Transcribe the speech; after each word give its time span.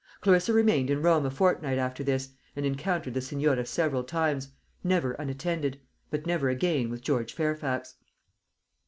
Clarissa 0.19 0.51
remained 0.51 0.89
in 0.89 1.03
Rome 1.03 1.27
a 1.27 1.29
fortnight 1.29 1.77
after 1.77 2.03
this, 2.03 2.29
and 2.55 2.65
encountered 2.65 3.13
the 3.13 3.21
Senora 3.21 3.67
several 3.67 4.03
times 4.03 4.47
never 4.83 5.11
unattended, 5.11 5.79
but 6.09 6.25
never 6.25 6.49
again 6.49 6.89
with 6.89 7.03
George 7.03 7.33
Fairfax. 7.35 7.97